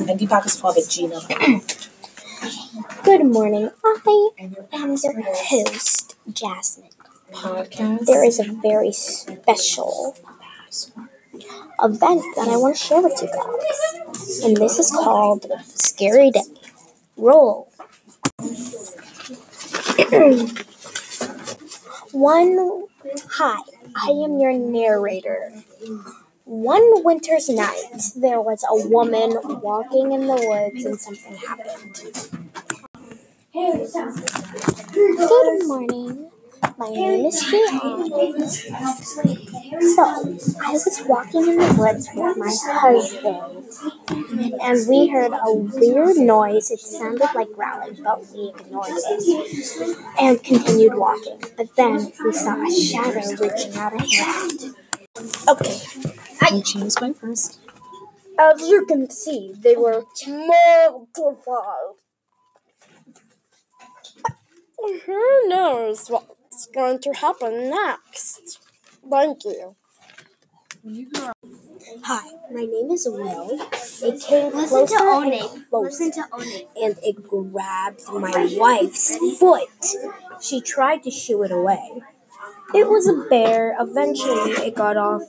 and 0.00 0.18
Deepak 0.18 0.46
is 0.46 0.60
called 0.60 0.76
Gina. 0.88 1.20
Good 3.04 3.24
morning. 3.24 3.70
I 3.84 4.30
am 4.38 4.96
your 5.02 5.22
host, 5.34 6.16
Jasmine. 6.32 6.90
Podcast. 7.32 8.06
There 8.06 8.24
is 8.24 8.38
a 8.38 8.44
very 8.62 8.92
special 8.92 10.16
event 11.82 12.22
that 12.36 12.48
I 12.48 12.56
want 12.56 12.76
to 12.76 12.82
share 12.82 13.02
with 13.02 13.20
you 13.20 13.28
guys. 13.28 14.40
And 14.44 14.56
this 14.56 14.78
is 14.78 14.90
called 14.90 15.46
Scary 15.64 16.30
Day. 16.30 16.42
Roll. 17.16 17.70
One, 22.12 22.84
hi, 23.30 23.60
I 23.96 24.10
am 24.10 24.38
your 24.38 24.52
narrator. 24.52 25.52
One 26.48 27.04
winter's 27.04 27.48
night, 27.50 27.92
there 28.16 28.40
was 28.40 28.64
a 28.64 28.74
woman 28.88 29.36
walking 29.60 30.12
in 30.12 30.26
the 30.26 30.34
woods 30.34 30.82
and 30.86 30.98
something 30.98 31.36
happened. 31.36 32.00
Good 33.52 33.92
morning. 35.66 36.30
My 36.78 36.88
name 36.88 37.26
is. 37.26 37.38
So, 37.38 37.46
I 40.64 40.72
was 40.72 41.02
walking 41.06 41.48
in 41.48 41.58
the 41.58 41.74
woods 41.78 42.08
with 42.14 42.36
my 42.38 42.50
husband, 42.80 43.68
and 44.62 44.88
we 44.88 45.08
heard 45.08 45.32
a 45.32 45.52
weird 45.52 46.16
noise. 46.16 46.70
It 46.70 46.80
sounded 46.80 47.28
like 47.34 47.52
growling, 47.52 48.02
but 48.02 48.26
we 48.32 48.54
ignored 48.58 48.86
it 48.88 49.98
and 50.18 50.42
continued 50.42 50.94
walking. 50.94 51.42
But 51.58 51.76
then 51.76 52.10
we 52.24 52.32
saw 52.32 52.56
a 52.66 52.70
shadow 52.70 53.20
reaching 53.38 53.74
out 53.74 53.92
a 53.92 53.98
hand. 54.02 54.74
Okay, 55.48 55.80
And 56.50 56.64
Gina's 56.64 56.94
going 56.94 57.14
first. 57.14 57.60
as 58.38 58.60
you 58.62 58.86
can 58.86 59.10
see, 59.10 59.52
they 59.58 59.76
were 59.76 60.04
mortified. 60.26 61.96
Who 65.06 65.48
knows 65.48 66.08
what's 66.08 66.66
going 66.74 67.00
to 67.00 67.12
happen 67.12 67.70
next? 67.70 68.60
Thank 69.10 69.44
you. 69.44 69.76
Hi, 72.04 72.30
my 72.52 72.64
name 72.64 72.90
is 72.92 73.06
Will. 73.10 73.58
It 74.02 74.20
came 74.22 74.52
Listen 74.54 74.68
closer 74.86 74.96
to 74.96 75.20
and 75.20 75.66
closer, 75.70 75.86
Listen 75.88 76.12
to 76.12 76.22
One. 76.30 76.46
and 76.82 76.96
it 77.02 77.26
grabbed 77.28 78.02
my 78.12 78.48
wife's 78.56 79.16
foot. 79.38 79.68
She 80.40 80.60
tried 80.60 81.02
to 81.02 81.10
shoo 81.10 81.42
it 81.42 81.50
away. 81.50 82.02
It 82.74 82.88
was 82.88 83.08
a 83.08 83.28
bear. 83.28 83.76
Eventually, 83.80 84.52
it 84.66 84.74
got 84.74 84.96
off 84.96 85.22